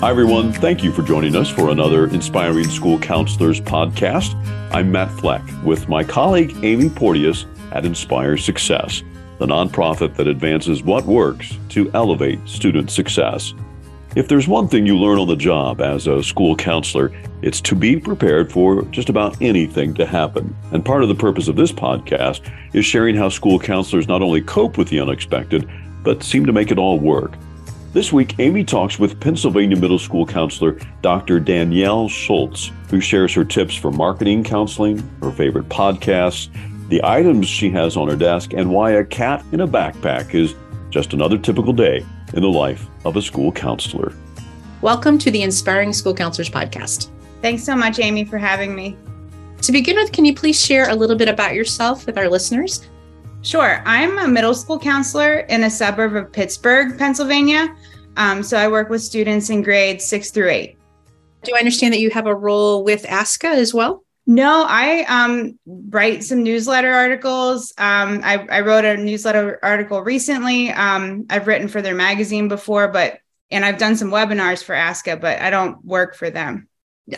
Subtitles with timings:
[0.00, 0.52] Hi, everyone.
[0.52, 4.34] Thank you for joining us for another Inspiring School Counselors podcast.
[4.70, 9.02] I'm Matt Fleck with my colleague Amy Porteous at Inspire Success,
[9.38, 13.54] the nonprofit that advances what works to elevate student success.
[14.14, 17.10] If there's one thing you learn on the job as a school counselor,
[17.40, 20.54] it's to be prepared for just about anything to happen.
[20.72, 24.42] And part of the purpose of this podcast is sharing how school counselors not only
[24.42, 25.66] cope with the unexpected,
[26.02, 27.32] but seem to make it all work.
[27.96, 31.40] This week, Amy talks with Pennsylvania Middle School counselor Dr.
[31.40, 36.50] Danielle Schultz, who shares her tips for marketing counseling, her favorite podcasts,
[36.90, 40.54] the items she has on her desk, and why a cat in a backpack is
[40.90, 44.12] just another typical day in the life of a school counselor.
[44.82, 47.08] Welcome to the Inspiring School Counselors Podcast.
[47.40, 48.94] Thanks so much, Amy, for having me.
[49.62, 52.86] To begin with, can you please share a little bit about yourself with our listeners?
[53.46, 53.80] Sure.
[53.86, 57.72] I'm a middle school counselor in a suburb of Pittsburgh, Pennsylvania.
[58.16, 60.76] Um, so I work with students in grades six through eight.
[61.44, 64.02] Do I understand that you have a role with ASCA as well?
[64.26, 67.72] No, I um, write some newsletter articles.
[67.78, 70.72] Um, I, I, wrote a newsletter article recently.
[70.72, 73.20] Um, I've written for their magazine before, but
[73.52, 76.66] and I've done some webinars for ASCA, but I don't work for them.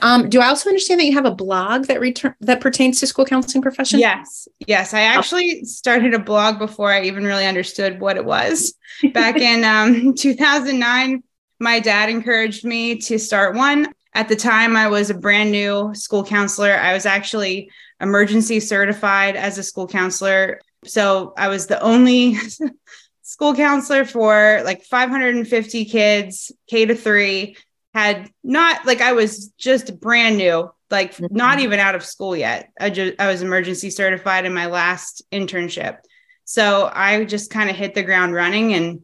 [0.03, 3.07] Um, do I also understand that you have a blog that return that pertains to
[3.07, 4.01] school counseling profession?
[4.01, 4.93] Yes, yes.
[4.93, 8.75] I actually started a blog before I even really understood what it was.
[9.15, 11.23] Back in um, 2009,
[11.59, 13.89] my dad encouraged me to start one.
[14.15, 16.73] At the time, I was a brand new school counselor.
[16.73, 22.37] I was actually emergency certified as a school counselor, so I was the only
[23.23, 27.57] school counselor for like 550 kids, K to three
[27.95, 31.35] had not like I was just brand new, like mm-hmm.
[31.35, 32.71] not even out of school yet.
[32.79, 35.99] I just I was emergency certified in my last internship.
[36.45, 39.03] So I just kind of hit the ground running and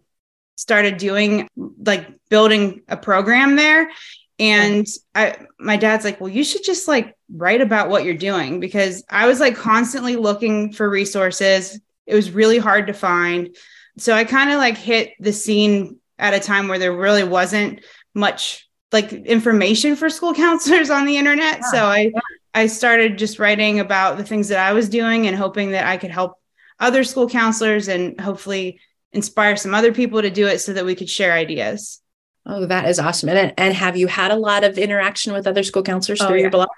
[0.56, 3.90] started doing like building a program there.
[4.38, 8.60] And I my dad's like, "Well, you should just like write about what you're doing
[8.60, 11.80] because I was like constantly looking for resources.
[12.06, 13.56] It was really hard to find.
[13.96, 17.84] So I kind of like hit the scene at a time where there really wasn't
[18.14, 21.58] much like information for school counselors on the internet.
[21.60, 21.70] Yeah.
[21.70, 22.12] So I.
[22.56, 25.96] I started just writing about the things that I was doing and hoping that I
[25.96, 26.38] could help
[26.78, 28.78] other school counselors and hopefully
[29.12, 32.00] inspire some other people to do it so that we could share ideas.
[32.46, 33.30] Oh, that is awesome.
[33.30, 36.36] And, and have you had a lot of interaction with other school counselors oh, through
[36.36, 36.42] yeah.
[36.42, 36.68] your blog?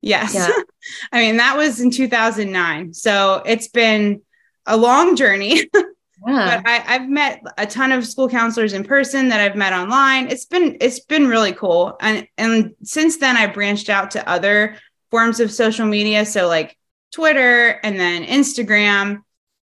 [0.00, 0.34] Yes.
[0.34, 0.50] Yeah.
[1.12, 2.92] I mean, that was in 2009.
[2.92, 4.22] So it's been
[4.66, 5.70] a long journey.
[6.26, 6.60] Yeah.
[6.60, 10.28] But I, I've met a ton of school counselors in person that I've met online.
[10.28, 11.96] It's been it's been really cool.
[12.00, 14.76] And and since then I branched out to other
[15.10, 16.24] forms of social media.
[16.24, 16.76] So like
[17.12, 19.22] Twitter and then Instagram.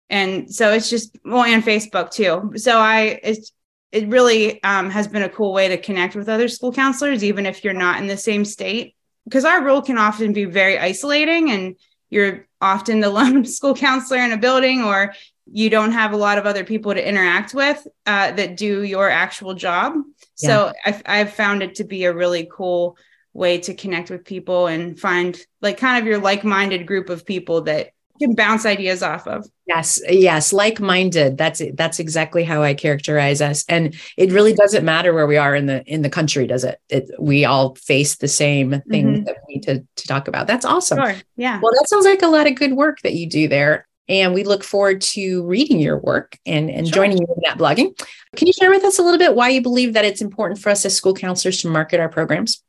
[0.10, 2.54] And so it's just well and Facebook too.
[2.58, 3.52] So I it's
[3.92, 7.46] it really um, has been a cool way to connect with other school counselors, even
[7.46, 8.96] if you're not in the same state.
[9.24, 11.76] Because our role can often be very isolating and
[12.10, 15.14] you're often the lone school counselor in a building or
[15.52, 19.10] you don't have a lot of other people to interact with uh, that do your
[19.10, 19.94] actual job.
[20.40, 20.48] Yeah.
[20.48, 22.98] So I've, I've found it to be a really cool
[23.34, 27.62] way to connect with people and find like kind of your like-minded group of people
[27.62, 29.46] that can bounce ideas off of.
[29.68, 31.38] Yes, yes, like-minded.
[31.38, 33.66] That's that's exactly how I characterize us.
[33.68, 36.80] And it really doesn't matter where we are in the in the country, does it?
[36.90, 39.24] it we all face the same things mm-hmm.
[39.26, 40.48] that we need to to talk about.
[40.48, 41.00] That's awesome.
[41.00, 41.16] Sure.
[41.36, 41.60] Yeah.
[41.62, 43.86] Well, that sounds like a lot of good work that you do there.
[44.08, 46.96] And we look forward to reading your work and, and sure.
[46.96, 47.98] joining you in that blogging.
[48.36, 50.70] Can you share with us a little bit why you believe that it's important for
[50.70, 52.62] us as school counselors to market our programs?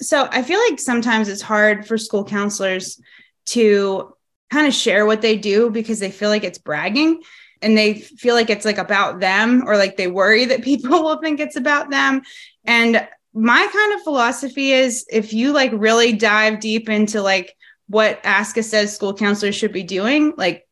[0.00, 3.00] So I feel like sometimes it's hard for school counselors
[3.46, 4.14] to
[4.50, 7.22] kind of share what they do because they feel like it's bragging
[7.60, 11.20] and they feel like it's like about them or like they worry that people will
[11.20, 12.22] think it's about them.
[12.64, 17.54] And my kind of philosophy is if you like really dive deep into like
[17.88, 20.67] what ASCA says school counselors should be doing, like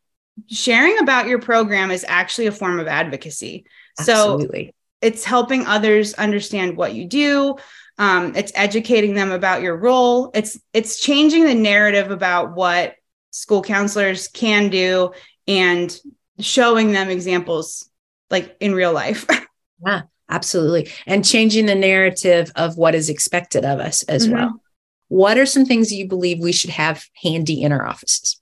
[0.48, 3.66] sharing about your program is actually a form of advocacy.
[3.98, 4.66] Absolutely.
[4.66, 4.72] So
[5.02, 7.56] it's helping others understand what you do.
[7.98, 10.30] Um, it's educating them about your role.
[10.34, 12.94] It's it's changing the narrative about what
[13.30, 15.12] school counselors can do
[15.46, 15.98] and
[16.40, 17.88] showing them examples
[18.30, 19.26] like in real life.
[19.86, 20.90] yeah, absolutely.
[21.06, 24.36] And changing the narrative of what is expected of us as mm-hmm.
[24.36, 24.62] well.
[25.08, 28.40] What are some things you believe we should have handy in our offices?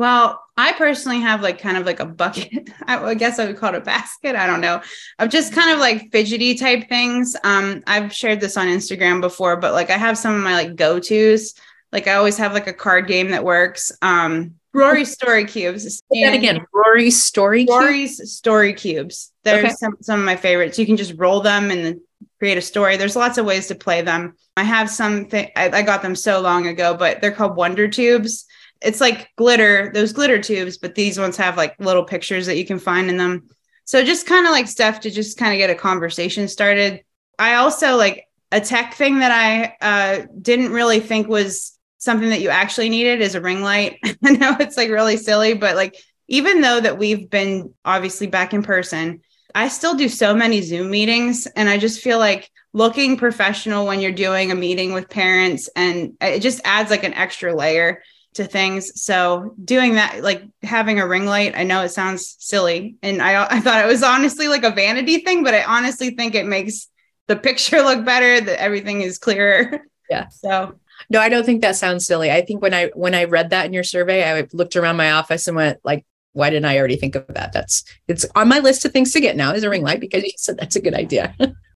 [0.00, 2.70] Well, I personally have like kind of like a bucket.
[2.86, 4.34] I guess I would call it a basket.
[4.34, 4.80] I don't know.
[5.18, 7.36] Of just kind of like fidgety type things.
[7.44, 10.74] Um, I've shared this on Instagram before, but like I have some of my like
[10.74, 11.52] go-tos.
[11.92, 13.92] Like I always have like a card game that works.
[14.00, 15.82] Um, Rory story cubes.
[16.10, 16.64] Say that again.
[16.72, 18.32] Rory story Rory's cubes?
[18.32, 19.32] story cubes.
[19.44, 19.74] There's okay.
[19.74, 20.78] some, some of my favorites.
[20.78, 22.00] You can just roll them and
[22.38, 22.96] create a story.
[22.96, 24.32] There's lots of ways to play them.
[24.56, 27.86] I have some, th- I, I got them so long ago, but they're called Wonder
[27.86, 28.46] Tubes.
[28.80, 32.64] It's like glitter, those glitter tubes, but these ones have like little pictures that you
[32.64, 33.48] can find in them.
[33.84, 37.02] So just kind of like stuff to just kind of get a conversation started.
[37.38, 42.40] I also like a tech thing that I uh, didn't really think was something that
[42.40, 43.98] you actually needed is a ring light.
[44.24, 45.96] I know it's like really silly, but like
[46.28, 49.20] even though that we've been obviously back in person,
[49.54, 54.00] I still do so many Zoom meetings and I just feel like looking professional when
[54.00, 58.02] you're doing a meeting with parents and it just adds like an extra layer
[58.34, 59.02] to things.
[59.02, 62.96] So doing that, like having a ring light, I know it sounds silly.
[63.02, 66.34] And I, I thought it was honestly like a vanity thing, but I honestly think
[66.34, 66.88] it makes
[67.26, 69.80] the picture look better, that everything is clearer.
[70.08, 70.28] Yeah.
[70.28, 70.78] So
[71.08, 72.30] no, I don't think that sounds silly.
[72.30, 75.12] I think when I when I read that in your survey, I looked around my
[75.12, 77.52] office and went like, why didn't I already think of that?
[77.52, 80.22] That's it's on my list of things to get now is a ring light because
[80.22, 81.34] you said that's a good idea.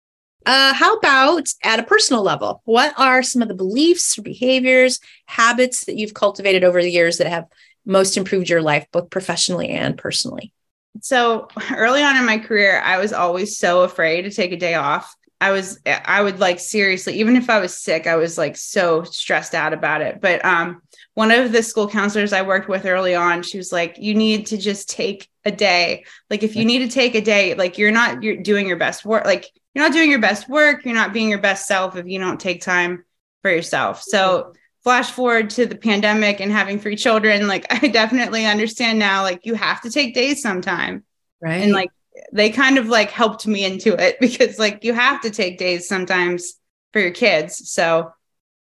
[0.46, 2.62] uh, how about at a personal level?
[2.66, 7.18] What are some of the beliefs or behaviors, habits that you've cultivated over the years
[7.18, 7.46] that have
[7.86, 10.54] most improved your life, both professionally and personally?
[11.02, 14.76] So early on in my career, I was always so afraid to take a day
[14.76, 15.16] off.
[15.42, 19.02] I was I would like seriously even if I was sick I was like so
[19.02, 20.84] stressed out about it but um
[21.16, 24.46] one of the school counselors I worked with early on she was like you need
[24.48, 27.90] to just take a day like if you need to take a day like you're
[27.90, 31.14] not you're doing your best work like you're not doing your best work you're not
[31.14, 33.04] being your best self if you don't take time
[33.42, 34.54] for yourself so
[34.84, 39.46] flash forward to the pandemic and having three children like I definitely understand now like
[39.46, 41.04] you have to take days sometime
[41.42, 41.92] right and like
[42.34, 45.88] they kind of like helped me into it because like you have to take days
[45.88, 46.56] sometimes
[46.94, 47.70] for your kids.
[47.72, 48.12] So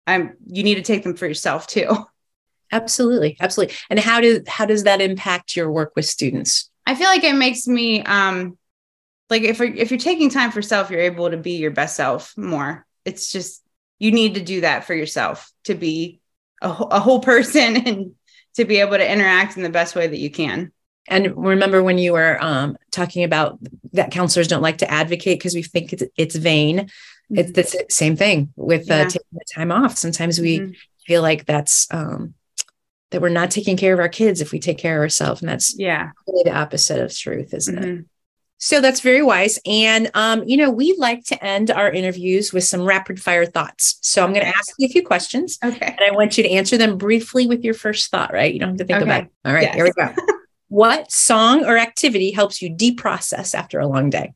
[0.06, 1.96] I'm you need to take them for yourself too.
[2.72, 3.36] Absolutely.
[3.40, 3.76] Absolutely.
[3.90, 6.70] And how does how does that impact your work with students?
[6.86, 8.58] I feel like it makes me um
[9.34, 12.38] like if if you're taking time for self, you're able to be your best self
[12.38, 12.86] more.
[13.04, 13.64] It's just
[13.98, 16.20] you need to do that for yourself to be
[16.62, 18.12] a, a whole person and
[18.54, 20.70] to be able to interact in the best way that you can.
[21.08, 23.58] And remember when you were um, talking about
[23.92, 26.78] that counselors don't like to advocate because we think it's, it's vain.
[26.78, 27.38] Mm-hmm.
[27.38, 29.98] It's the same thing with uh, taking the time off.
[29.98, 30.72] Sometimes we mm-hmm.
[31.08, 32.34] feel like that's um,
[33.10, 35.48] that we're not taking care of our kids if we take care of ourselves, and
[35.48, 38.00] that's yeah really the opposite of truth, isn't mm-hmm.
[38.00, 38.04] it?
[38.58, 39.58] So that's very wise.
[39.66, 43.98] And, um, you know, we like to end our interviews with some rapid fire thoughts.
[44.00, 45.58] So I'm going to ask you a few questions.
[45.62, 45.86] Okay.
[45.86, 48.52] And I want you to answer them briefly with your first thought, right?
[48.52, 49.04] You don't have to think okay.
[49.04, 49.30] about it.
[49.44, 49.74] All right, yes.
[49.74, 50.14] here we go.
[50.74, 54.34] What song or activity helps you deprocess after a long day?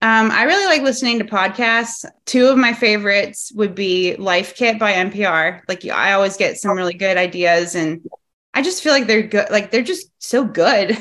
[0.00, 2.06] Um, I really like listening to podcasts.
[2.24, 5.60] Two of my favorites would be Life Kit by NPR.
[5.68, 8.00] Like I always get some really good ideas and
[8.58, 9.50] I just feel like they're good.
[9.50, 10.98] Like they're just so good.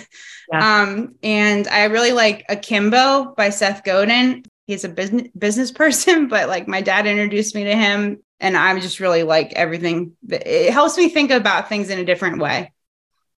[0.50, 0.81] Yeah.
[0.81, 4.44] Um, and I really like Akimbo by Seth Godin.
[4.68, 8.80] He's a business business person, but like my dad introduced me to him and I'm
[8.80, 10.13] just really like everything.
[10.30, 12.71] It helps me think about things in a different way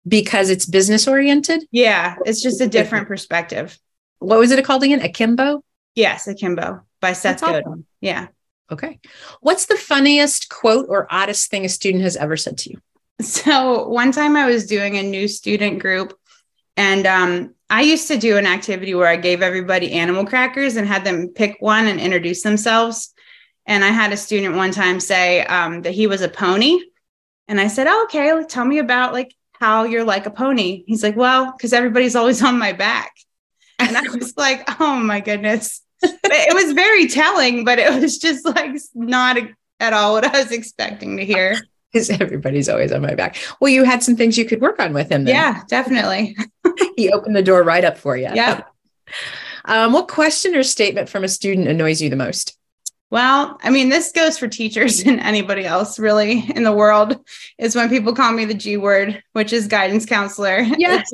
[0.08, 1.64] because it's business oriented?
[1.72, 3.78] Yeah, it's just a different perspective.
[4.18, 5.02] What was it called again?
[5.02, 5.64] Akimbo?
[5.94, 7.62] Yes, Akimbo by Seth Godin.
[7.62, 7.86] Awesome.
[8.02, 8.28] Yeah.
[8.72, 9.00] Okay.
[9.42, 12.82] What's the funniest quote or oddest thing a student has ever said to you?
[13.22, 16.18] So one time I was doing a new student group
[16.76, 20.88] and um, I used to do an activity where I gave everybody animal crackers and
[20.88, 23.14] had them pick one and introduce themselves.
[23.66, 26.80] And I had a student one time say um, that he was a pony.
[27.48, 30.84] And I said, oh, okay, tell me about like how you're like a pony.
[30.86, 33.14] He's like, well, because everybody's always on my back.
[33.80, 35.82] And I was like, oh my goodness.
[36.04, 39.38] it was very telling, but it was just like not
[39.80, 41.60] at all what I was expecting to hear.
[41.92, 43.38] Because everybody's always on my back.
[43.60, 45.24] Well, you had some things you could work on with him.
[45.24, 45.36] Then.
[45.36, 46.36] Yeah, definitely.
[46.98, 48.30] he opened the door right up for you.
[48.34, 48.62] Yeah.
[49.70, 52.58] Um, what question or statement from a student annoys you the most?
[53.10, 57.20] Well, I mean, this goes for teachers and anybody else really in the world
[57.58, 60.62] is when people call me the G word, which is guidance counselor.
[60.78, 61.10] Yes.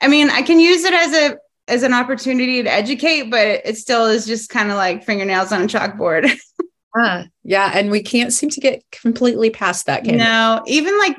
[0.00, 3.78] I mean, I can use it as a as an opportunity to educate, but it
[3.78, 6.30] still is just kind of like fingernails on a chalkboard.
[6.94, 7.70] Uh, yeah.
[7.74, 10.04] And we can't seem to get completely past that.
[10.04, 11.16] Can no, even like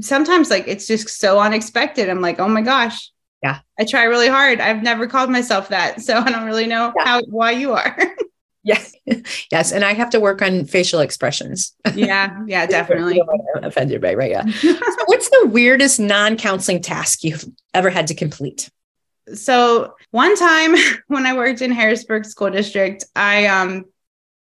[0.00, 2.08] sometimes like it's just so unexpected.
[2.08, 3.10] I'm like, oh my gosh.
[3.42, 3.60] Yeah.
[3.78, 4.60] I try really hard.
[4.60, 6.00] I've never called myself that.
[6.06, 7.04] So I don't really know yeah.
[7.04, 7.96] how why you are.
[8.66, 8.92] Yes.
[9.52, 9.70] yes.
[9.70, 11.72] And I have to work on facial expressions.
[11.94, 12.36] Yeah.
[12.48, 13.22] Yeah, definitely.
[13.62, 14.32] offended by, right?
[14.32, 14.44] Yeah.
[14.44, 17.44] so what's the weirdest non counseling task you've
[17.74, 18.68] ever had to complete?
[19.32, 20.74] So one time
[21.06, 23.84] when I worked in Harrisburg School District, I um,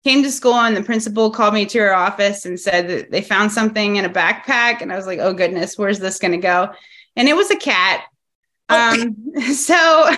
[0.07, 3.21] came to school and the principal called me to her office and said that they
[3.21, 4.81] found something in a backpack.
[4.81, 6.69] And I was like, oh goodness, where's this going to go?
[7.17, 8.05] And it was a cat.
[8.69, 9.01] Oh.
[9.01, 10.09] Um, so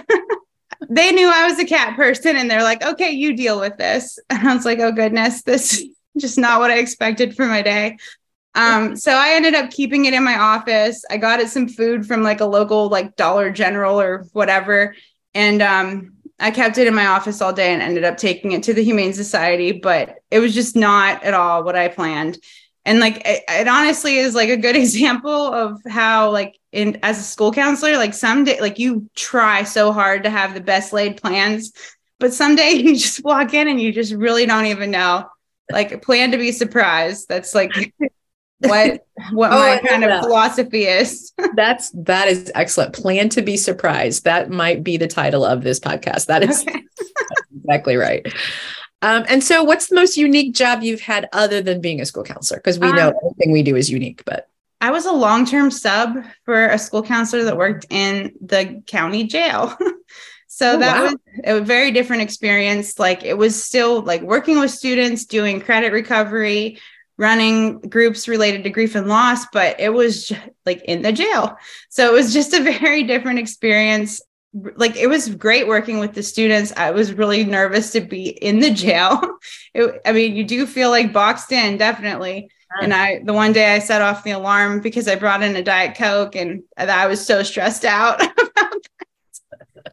[0.91, 4.19] they knew I was a cat person and they're like, okay, you deal with this.
[4.29, 7.63] And I was like, oh goodness, this is just not what I expected for my
[7.63, 7.97] day.
[8.53, 11.03] Um, so I ended up keeping it in my office.
[11.09, 14.93] I got it some food from like a local like Dollar General or whatever.
[15.33, 18.63] And um, I kept it in my office all day and ended up taking it
[18.63, 22.37] to the Humane Society, but it was just not at all what I planned.
[22.85, 27.19] And like it, it honestly is like a good example of how like in as
[27.19, 31.21] a school counselor, like someday like you try so hard to have the best laid
[31.21, 31.73] plans,
[32.19, 35.27] but someday you just walk in and you just really don't even know.
[35.71, 37.27] Like plan to be surprised.
[37.27, 37.71] That's like
[38.59, 40.23] what what oh, my kind of that.
[40.23, 41.33] philosophy is.
[41.55, 42.93] That's that is excellent.
[42.93, 44.25] Plan to be surprised.
[44.25, 46.27] That might be the title of this podcast.
[46.27, 46.83] That is okay.
[47.57, 48.25] exactly right.
[49.01, 52.23] Um, and so, what's the most unique job you've had other than being a school
[52.23, 52.59] counselor?
[52.59, 54.49] Because we know um, everything we do is unique, but
[54.81, 59.25] I was a long term sub for a school counselor that worked in the county
[59.25, 59.75] jail.
[60.47, 61.03] so oh, that wow.
[61.03, 62.99] was a very different experience.
[62.99, 66.79] Like it was still like working with students, doing credit recovery,
[67.19, 70.31] running groups related to grief and loss, but it was
[70.65, 71.57] like in the jail.
[71.89, 74.21] So it was just a very different experience
[74.77, 76.73] like it was great working with the students.
[76.75, 79.21] I was really nervous to be in the jail.
[79.75, 82.49] It, I mean, you do feel like boxed in, definitely.
[82.81, 85.61] And I, the one day I set off the alarm because I brought in a
[85.61, 88.19] Diet Coke and I was so stressed out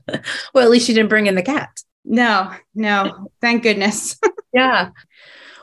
[0.54, 1.68] well, at least you didn't bring in the cat.
[2.06, 4.18] No, no, thank goodness.
[4.53, 4.91] Yeah.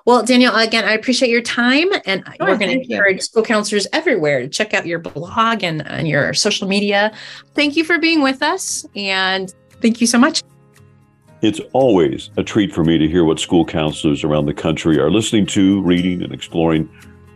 [0.06, 3.22] Well, Danielle, again, I appreciate your time, and sure, we're going to encourage you.
[3.22, 7.14] school counselors everywhere to check out your blog and, and your social media.
[7.54, 10.44] Thank you for being with us, and thank you so much.
[11.42, 15.10] It's always a treat for me to hear what school counselors around the country are
[15.10, 16.90] listening to, reading, and exploring.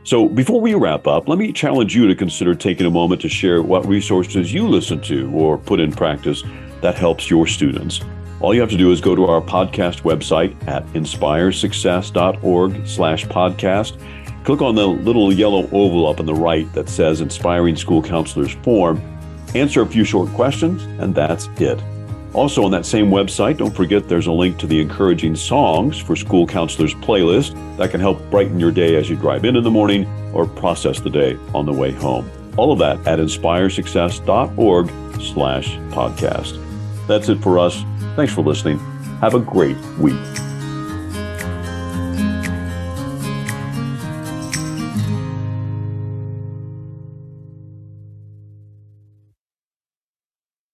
[0.03, 3.29] So, before we wrap up, let me challenge you to consider taking a moment to
[3.29, 6.43] share what resources you listen to or put in practice
[6.81, 8.01] that helps your students.
[8.39, 13.99] All you have to do is go to our podcast website at inspiresuccess.org slash podcast.
[14.43, 18.53] Click on the little yellow oval up on the right that says Inspiring School Counselors
[18.63, 19.01] Form.
[19.55, 21.81] Answer a few short questions, and that's it.
[22.33, 26.15] Also, on that same website, don't forget there's a link to the Encouraging Songs for
[26.15, 29.71] School Counselors playlist that can help brighten your day as you drive in in the
[29.71, 32.29] morning or process the day on the way home.
[32.55, 34.87] All of that at inspiresuccess.org
[35.21, 36.63] slash podcast.
[37.07, 37.83] That's it for us.
[38.17, 38.79] Thanks for listening.
[39.21, 40.46] Have a great week.